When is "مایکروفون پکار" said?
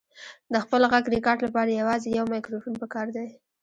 2.33-3.07